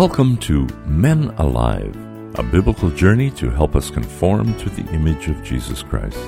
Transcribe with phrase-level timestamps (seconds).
[0.00, 1.94] Welcome to Men Alive,
[2.36, 6.18] a biblical journey to help us conform to the image of Jesus Christ.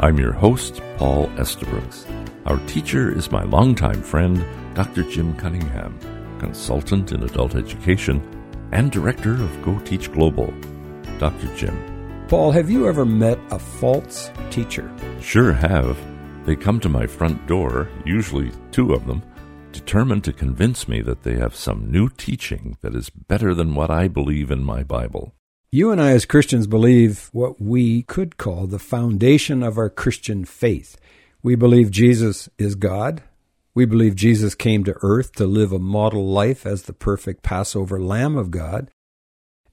[0.00, 2.04] I'm your host, Paul Estabrooks.
[2.46, 4.44] Our teacher is my longtime friend,
[4.74, 5.04] Dr.
[5.04, 6.00] Jim Cunningham,
[6.40, 8.20] consultant in adult education
[8.72, 10.52] and director of Go Teach Global.
[11.20, 11.46] Dr.
[11.54, 12.26] Jim.
[12.26, 14.90] Paul, have you ever met a false teacher?
[15.20, 15.96] Sure have.
[16.44, 19.22] They come to my front door, usually two of them,
[19.72, 23.90] determined to convince me that they have some new teaching that is better than what
[23.90, 25.34] I believe in my Bible.
[25.70, 30.44] You and I, as Christians, believe what we could call the foundation of our Christian
[30.44, 30.98] faith.
[31.42, 33.22] We believe Jesus is God.
[33.74, 37.98] We believe Jesus came to earth to live a model life as the perfect Passover
[38.00, 38.90] Lamb of God.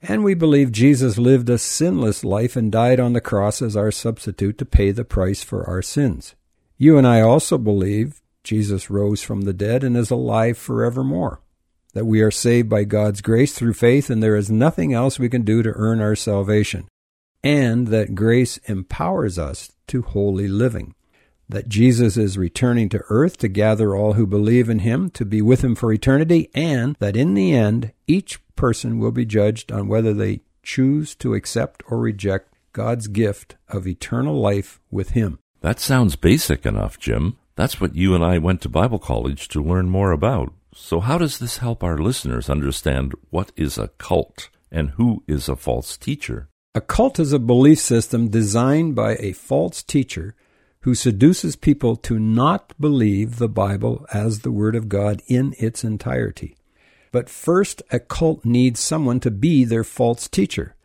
[0.01, 3.91] And we believe Jesus lived a sinless life and died on the cross as our
[3.91, 6.35] substitute to pay the price for our sins.
[6.77, 11.41] You and I also believe Jesus rose from the dead and is alive forevermore.
[11.93, 15.29] That we are saved by God's grace through faith and there is nothing else we
[15.29, 16.87] can do to earn our salvation.
[17.43, 20.93] And that grace empowers us to holy living.
[21.47, 25.41] That Jesus is returning to earth to gather all who believe in him to be
[25.41, 29.87] with him for eternity, and that in the end, each person will be judged on
[29.87, 35.39] whether they choose to accept or reject God's gift of eternal life with him.
[35.61, 37.37] That sounds basic enough, Jim.
[37.59, 40.53] That's what you and I went to Bible college to learn more about.
[40.73, 45.49] So, how does this help our listeners understand what is a cult and who is
[45.49, 46.47] a false teacher?
[46.73, 50.35] A cult is a belief system designed by a false teacher
[50.83, 55.83] who seduces people to not believe the Bible as the Word of God in its
[55.83, 56.55] entirety.
[57.11, 60.77] But first, a cult needs someone to be their false teacher.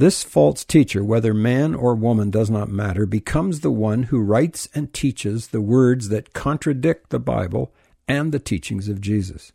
[0.00, 4.66] This false teacher, whether man or woman does not matter, becomes the one who writes
[4.74, 7.70] and teaches the words that contradict the Bible
[8.08, 9.52] and the teachings of Jesus.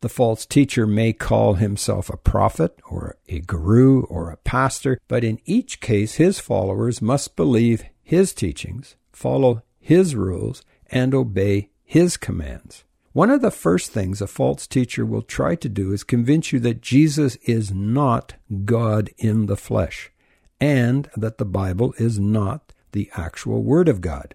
[0.00, 5.22] The false teacher may call himself a prophet or a guru or a pastor, but
[5.22, 12.16] in each case his followers must believe his teachings, follow his rules, and obey his
[12.16, 12.85] commands.
[13.16, 16.60] One of the first things a false teacher will try to do is convince you
[16.60, 18.34] that Jesus is not
[18.66, 20.12] God in the flesh,
[20.60, 24.34] and that the Bible is not the actual Word of God.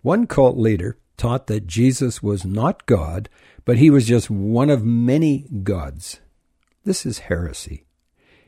[0.00, 3.28] One cult leader taught that Jesus was not God,
[3.66, 6.20] but he was just one of many gods.
[6.84, 7.84] This is heresy.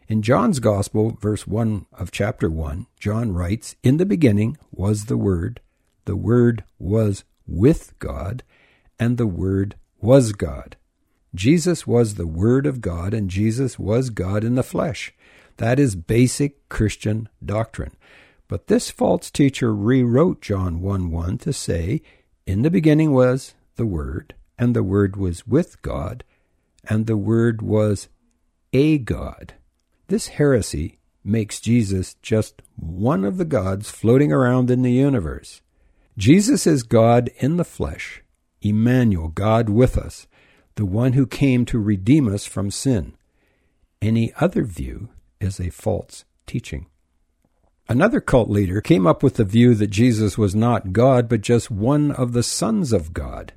[0.08, 5.18] In John's Gospel, verse 1 of chapter 1, John writes, In the beginning was the
[5.18, 5.60] Word,
[6.06, 8.42] the Word was with God,
[9.00, 10.76] and the Word was God.
[11.34, 15.12] Jesus was the Word of God, and Jesus was God in the flesh.
[15.56, 17.96] That is basic Christian doctrine.
[18.46, 22.02] But this false teacher rewrote John 1 1 to say,
[22.46, 26.22] In the beginning was the Word, and the Word was with God,
[26.84, 28.08] and the Word was
[28.72, 29.54] a God.
[30.08, 35.62] This heresy makes Jesus just one of the gods floating around in the universe.
[36.18, 38.22] Jesus is God in the flesh,
[38.62, 40.26] Emmanuel, God with us,
[40.76, 43.14] the one who came to redeem us from sin.
[44.02, 45.10] Any other view
[45.40, 46.86] is a false teaching.
[47.88, 51.70] Another cult leader came up with the view that Jesus was not God, but just
[51.70, 53.52] one of the sons of God.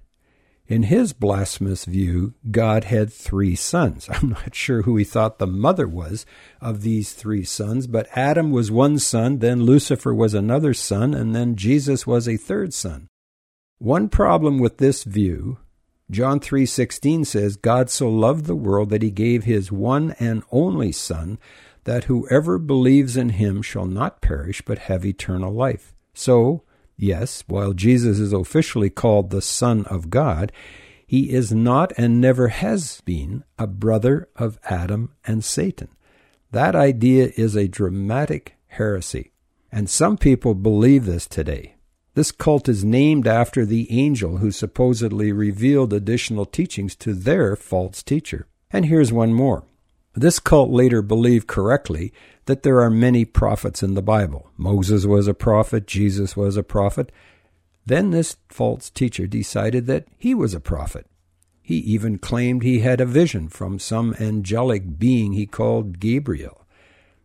[0.65, 4.09] In his blasphemous view, God had three sons.
[4.11, 6.25] I'm not sure who he thought the mother was
[6.61, 11.35] of these three sons, but Adam was one son, then Lucifer was another son, and
[11.35, 13.07] then Jesus was a third son.
[13.83, 15.57] One problem with this view,
[16.09, 20.93] John 3:16 says, God so loved the world that he gave his one and only
[20.93, 21.37] son
[21.83, 25.93] that whoever believes in him shall not perish but have eternal life.
[26.13, 26.63] So,
[26.95, 30.53] yes, while Jesus is officially called the son of God,
[31.05, 35.89] he is not and never has been a brother of Adam and Satan.
[36.51, 39.33] That idea is a dramatic heresy,
[39.73, 41.72] and some people believe this today.
[42.15, 48.03] This cult is named after the angel who supposedly revealed additional teachings to their false
[48.03, 48.47] teacher.
[48.71, 49.63] And here's one more.
[50.13, 52.13] This cult later believed correctly
[52.45, 54.51] that there are many prophets in the Bible.
[54.57, 57.11] Moses was a prophet, Jesus was a prophet.
[57.85, 61.07] Then this false teacher decided that he was a prophet.
[61.63, 66.62] He even claimed he had a vision from some angelic being he called Gabriel.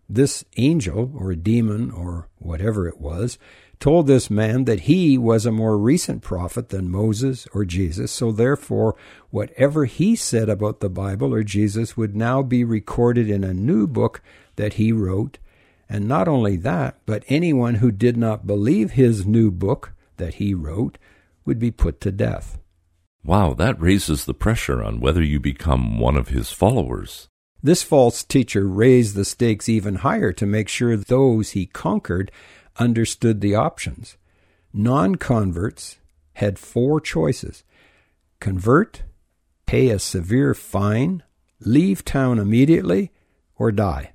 [0.08, 3.38] This angel, or demon, or whatever it was,
[3.80, 8.32] told this man that he was a more recent prophet than Moses or Jesus, so
[8.32, 8.96] therefore
[9.30, 13.86] whatever he said about the Bible or Jesus would now be recorded in a new
[13.86, 14.20] book
[14.56, 15.38] that he wrote.
[15.88, 20.54] And not only that, but anyone who did not believe his new book that he
[20.54, 20.98] wrote
[21.44, 22.58] would be put to death.
[23.24, 27.28] Wow, that raises the pressure on whether you become one of his followers.
[27.62, 32.30] This false teacher raised the stakes even higher to make sure those he conquered
[32.76, 34.16] understood the options.
[34.72, 35.98] Non converts
[36.34, 37.64] had four choices
[38.40, 39.02] convert,
[39.66, 41.24] pay a severe fine,
[41.60, 43.10] leave town immediately,
[43.56, 44.12] or die.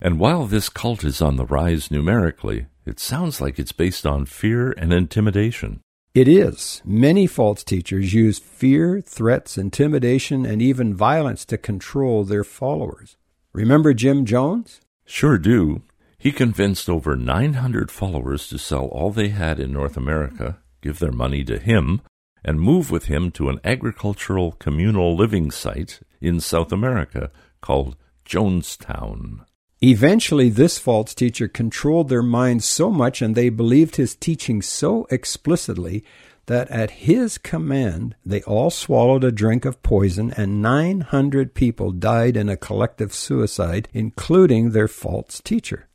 [0.00, 4.24] And while this cult is on the rise numerically, it sounds like it's based on
[4.24, 5.80] fear and intimidation.
[6.14, 6.82] It is.
[6.84, 13.16] Many false teachers use fear, threats, intimidation, and even violence to control their followers.
[13.54, 14.82] Remember Jim Jones?
[15.06, 15.80] Sure do.
[16.18, 21.12] He convinced over 900 followers to sell all they had in North America, give their
[21.12, 22.02] money to him,
[22.44, 27.30] and move with him to an agricultural communal living site in South America
[27.62, 29.46] called Jonestown.
[29.84, 35.08] Eventually, this false teacher controlled their minds so much and they believed his teaching so
[35.10, 36.04] explicitly
[36.46, 42.36] that at his command they all swallowed a drink of poison and 900 people died
[42.36, 45.88] in a collective suicide, including their false teacher.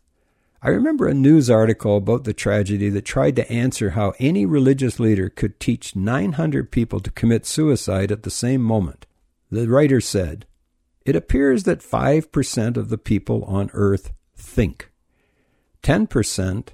[0.62, 5.00] I remember a news article about the tragedy that tried to answer how any religious
[5.00, 9.06] leader could teach 900 people to commit suicide at the same moment.
[9.50, 10.45] The writer said,
[11.07, 14.92] it appears that 5% of the people on earth think.
[15.81, 16.68] 10%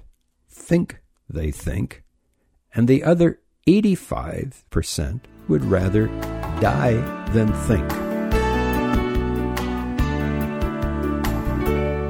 [0.50, 0.98] think
[1.30, 2.02] they think,
[2.74, 3.38] and the other
[3.68, 6.08] 85% would rather
[6.60, 6.94] die
[7.30, 7.88] than think.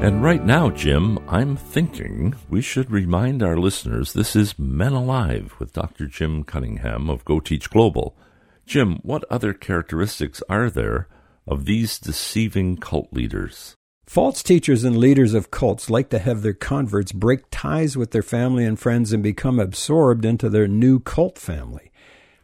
[0.03, 5.55] And right now, Jim, I'm thinking we should remind our listeners this is Men Alive
[5.59, 6.07] with Dr.
[6.07, 8.17] Jim Cunningham of Go Teach Global.
[8.65, 11.07] Jim, what other characteristics are there
[11.47, 13.75] of these deceiving cult leaders.
[14.07, 18.23] False teachers and leaders of cults like to have their converts break ties with their
[18.23, 21.91] family and friends and become absorbed into their new cult family.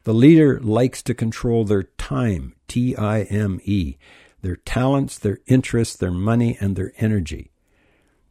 [0.04, 3.96] The leader likes to control their time, T I M E,
[4.40, 7.49] their talents, their interests, their money, and their energy.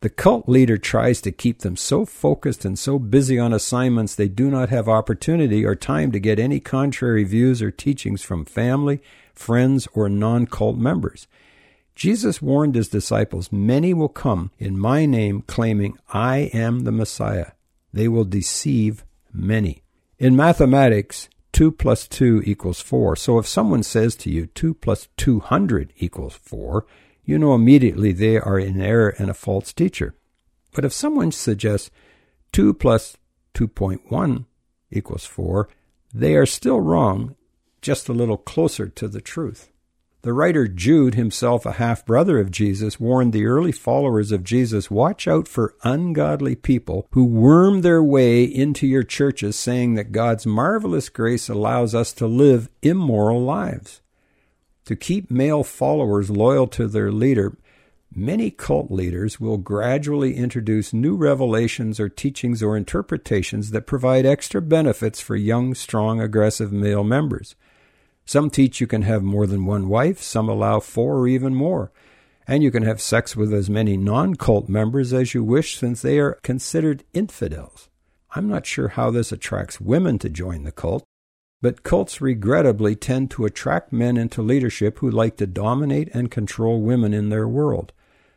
[0.02, 4.30] The cult leader tries to keep them so focused and so busy on assignments they
[4.30, 9.02] do not have opportunity or time to get any contrary views or teachings from family,
[9.34, 11.28] friends, or non cult members.
[11.96, 17.52] Jesus warned his disciples, Many will come in my name claiming, I am the Messiah.
[17.92, 19.04] They will deceive
[19.34, 19.84] many.
[20.18, 23.18] In mathematics, 2 plus 2 equals 4.
[23.18, 26.86] So if someone says to you 2 plus 200 equals 4,
[27.24, 30.16] you know immediately they are in error and a false teacher.
[30.74, 31.92] But if someone suggests
[32.52, 33.18] 2 plus
[33.54, 34.46] 2.1
[34.92, 35.70] equals 4,
[36.14, 37.36] they are still wrong
[37.82, 39.72] just a little closer to the truth.
[40.22, 44.92] The writer Jude, himself a half brother of Jesus, warned the early followers of Jesus
[44.92, 50.46] watch out for ungodly people who worm their way into your churches saying that God's
[50.46, 54.02] marvelous grace allows us to live immoral lives.
[54.90, 57.56] To keep male followers loyal to their leader,
[58.12, 64.64] many cult leaders will gradually introduce new revelations or teachings or interpretations that provide extra
[64.64, 67.56] benefits for young, strong, aggressive male members.
[68.26, 71.92] Some teach you can have more than one wife, some allow four or even more.
[72.48, 76.02] And you can have sex with as many non cult members as you wish since
[76.02, 77.90] they are considered infidels.
[78.32, 81.04] I'm not sure how this attracts women to join the cult,
[81.62, 86.82] but cults regrettably tend to attract men into leadership who like to dominate and control
[86.82, 87.92] women in their world.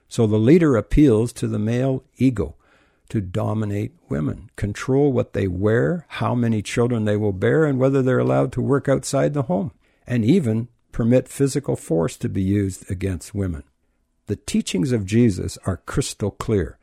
[0.08, 2.56] So the leader appeals to the male ego
[3.08, 8.02] to dominate women, control what they wear, how many children they will bear, and whether
[8.02, 9.70] they're allowed to work outside the home
[10.06, 13.62] and even permit physical force to be used against women.
[14.26, 16.78] The teachings of Jesus are crystal clear.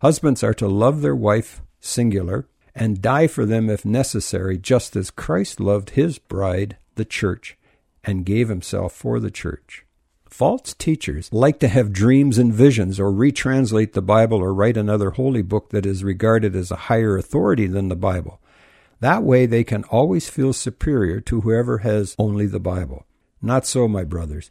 [0.00, 5.10] Husbands are to love their wife, singular, and die for them if necessary, just as
[5.10, 7.56] Christ loved his bride, the church,
[8.04, 9.84] and gave himself for the church.
[10.28, 15.10] False teachers like to have dreams and visions or retranslate the Bible or write another
[15.10, 18.40] holy book that is regarded as a higher authority than the Bible.
[19.00, 23.04] That way they can always feel superior to whoever has only the Bible.
[23.42, 24.50] Not so, my brothers.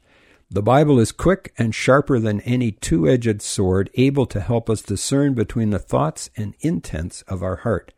[0.51, 4.81] The Bible is quick and sharper than any two edged sword, able to help us
[4.81, 7.93] discern between the thoughts and intents of our heart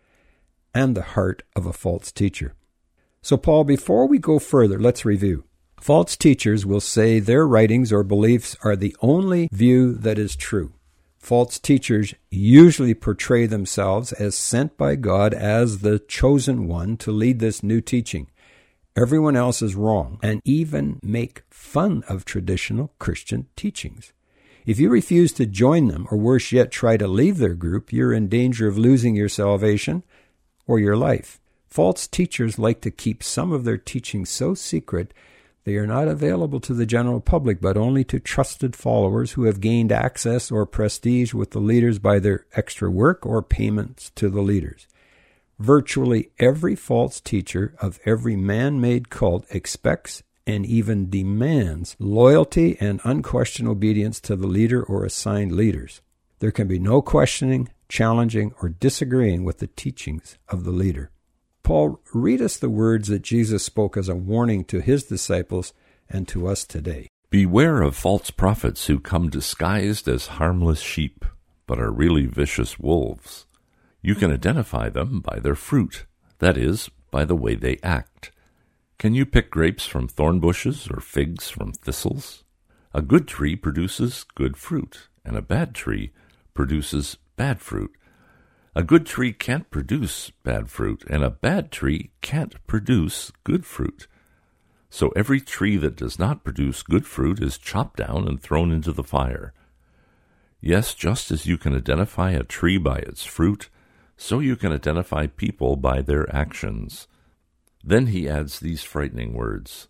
[0.74, 2.53] and the heart of a false teacher.
[3.22, 5.46] So, Paul, before we go further, let's review.
[5.80, 10.74] False teachers will say their writings or beliefs are the only view that is true.
[11.18, 17.39] False teachers usually portray themselves as sent by God as the chosen one to lead
[17.39, 18.30] this new teaching.
[18.96, 24.12] Everyone else is wrong and even make fun of traditional Christian teachings.
[24.65, 28.13] If you refuse to join them, or worse yet, try to leave their group, you're
[28.13, 30.03] in danger of losing your salvation
[30.67, 31.39] or your life.
[31.67, 35.13] False teachers like to keep some of their teaching so secret
[35.65, 39.62] They are not available to the general public, but only to trusted followers who have
[39.62, 44.41] gained access or prestige with the leaders by their extra work or payments to the
[44.41, 44.88] leaders.
[45.60, 53.00] Virtually every false teacher of every man made cult expects and even demands loyalty and
[53.05, 56.01] unquestioned obedience to the leader or assigned leaders.
[56.44, 61.10] There can be no questioning, challenging, or disagreeing with the teachings of the leader.
[61.64, 65.72] Paul, read us the words that Jesus spoke as a warning to his disciples
[66.10, 67.08] and to us today.
[67.30, 71.24] Beware of false prophets who come disguised as harmless sheep,
[71.66, 73.46] but are really vicious wolves.
[74.02, 76.06] You can identify them by their fruit,
[76.40, 78.34] that is, by the way they act.
[79.00, 82.44] Can you pick grapes from thorn bushes or figs from thistles?
[82.94, 86.12] A good tree produces good fruit, and a bad tree
[86.54, 87.92] produces bad fruit.
[88.76, 94.08] A good tree can't produce bad fruit, and a bad tree can't produce good fruit.
[94.90, 98.92] So every tree that does not produce good fruit is chopped down and thrown into
[98.92, 99.54] the fire.
[100.60, 103.70] Yes, just as you can identify a tree by its fruit,
[104.18, 107.08] so you can identify people by their actions.
[107.84, 109.88] Then he adds these frightening words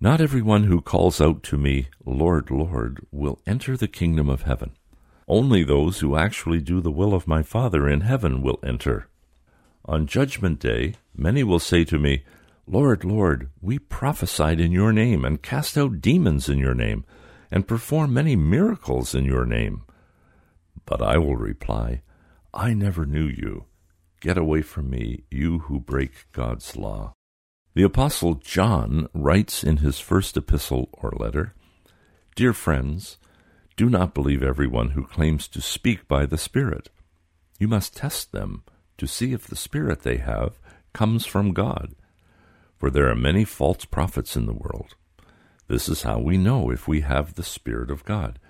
[0.00, 4.72] Not everyone who calls out to me, Lord, Lord, will enter the kingdom of heaven
[5.28, 9.08] only those who actually do the will of my Father in heaven will enter.
[9.84, 12.24] On Judgment Day, many will say to me,
[12.66, 17.04] Lord, Lord, we prophesied in your name, and cast out demons in your name,
[17.50, 19.84] and performed many miracles in your name.
[20.84, 22.02] But I will reply,
[22.52, 23.64] I never knew you.
[24.20, 27.14] Get away from me, you who break God's law.
[27.74, 31.54] The Apostle John writes in his first epistle or letter
[32.34, 33.18] Dear friends,
[33.78, 36.90] do not believe everyone who claims to speak by the Spirit.
[37.60, 38.64] You must test them
[38.96, 40.58] to see if the Spirit they have
[40.92, 41.94] comes from God.
[42.76, 44.96] For there are many false prophets in the world.
[45.68, 48.40] This is how we know if we have the Spirit of God.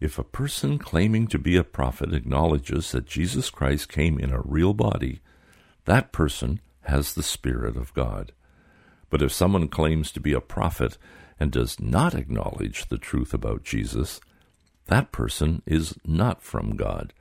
[0.00, 4.40] If a person claiming to be a prophet acknowledges that Jesus Christ came in a
[4.40, 5.20] real body,
[5.84, 8.32] that person has the Spirit of God.
[9.10, 10.96] But if someone claims to be a prophet
[11.38, 14.18] and does not acknowledge the truth about Jesus,
[14.92, 17.14] that person is not from God.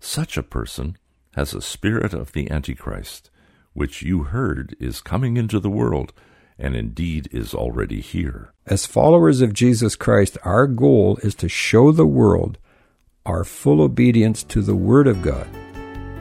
[0.00, 0.98] Such a person
[1.34, 3.30] has a spirit of the Antichrist,
[3.74, 6.12] which you heard is coming into the world,
[6.58, 8.52] and indeed is already here.
[8.66, 12.58] As followers of Jesus Christ, our goal is to show the world
[13.24, 15.46] our full obedience to the Word of God.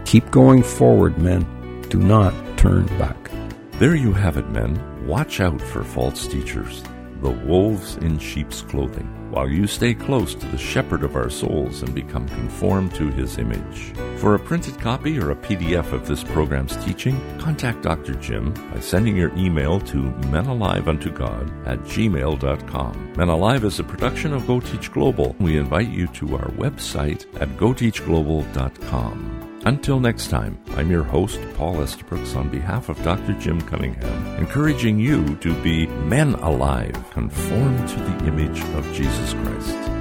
[0.05, 1.81] Keep going forward, men.
[1.89, 3.31] Do not turn back.
[3.79, 5.07] There you have it, men.
[5.07, 6.83] Watch out for false teachers
[7.25, 11.81] the wolves in sheep's clothing, while you stay close to the shepherd of our souls
[11.81, 13.93] and become conformed to his image.
[14.17, 18.13] For a printed copy or a PDF of this program's teaching, contact Dr.
[18.13, 23.13] Jim by sending your email to menaliveuntogod at gmail.com.
[23.17, 25.35] Men Alive is a production of Go Teach Global.
[25.39, 29.54] We invite you to our website at goteachglobal.com.
[29.65, 33.33] Until next time, I'm your host, Paul Estabrooks, on behalf of Dr.
[33.33, 39.94] Jim Cunningham, encouraging you to be men alive, conformed to the image of Jesus Christ.